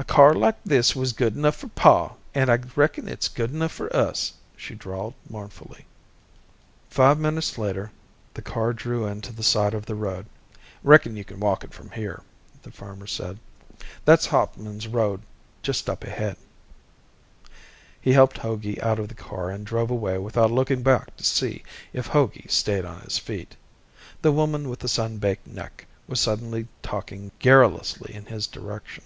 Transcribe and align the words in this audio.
"A 0.00 0.04
car 0.04 0.32
like 0.32 0.62
this 0.62 0.94
was 0.94 1.12
good 1.12 1.34
enough 1.36 1.56
for 1.56 1.66
Pa, 1.70 2.14
an' 2.32 2.50
I 2.50 2.56
reckon 2.76 3.08
it's 3.08 3.26
good 3.26 3.50
enough 3.50 3.72
for 3.72 3.94
us," 3.94 4.32
she 4.56 4.76
drawled 4.76 5.14
mournfully. 5.28 5.86
Five 6.88 7.18
minutes 7.18 7.58
later 7.58 7.90
the 8.34 8.40
car 8.40 8.72
drew 8.72 9.06
in 9.06 9.20
to 9.22 9.32
the 9.32 9.42
side 9.42 9.74
of 9.74 9.86
the 9.86 9.96
road. 9.96 10.26
"Reckon 10.84 11.16
you 11.16 11.24
can 11.24 11.40
walk 11.40 11.64
it 11.64 11.74
from 11.74 11.90
here," 11.90 12.22
the 12.62 12.70
farmer 12.70 13.08
said. 13.08 13.40
"That's 14.04 14.26
Hauptman's 14.26 14.86
road 14.86 15.20
just 15.62 15.90
up 15.90 16.04
ahead." 16.04 16.36
He 18.00 18.12
helped 18.12 18.38
Hogey 18.38 18.80
out 18.80 19.00
of 19.00 19.08
the 19.08 19.14
car 19.16 19.50
and 19.50 19.66
drove 19.66 19.90
away 19.90 20.16
without 20.16 20.52
looking 20.52 20.84
back 20.84 21.16
to 21.16 21.24
see 21.24 21.64
if 21.92 22.06
Hogey 22.06 22.46
stayed 22.48 22.84
on 22.84 23.00
his 23.00 23.18
feet. 23.18 23.56
The 24.22 24.30
woman 24.30 24.68
with 24.70 24.78
the 24.78 24.88
sun 24.88 25.18
baked 25.18 25.48
neck 25.48 25.86
was 26.06 26.20
suddenly 26.20 26.68
talking 26.84 27.32
garrulously 27.40 28.14
in 28.14 28.26
his 28.26 28.46
direction. 28.46 29.02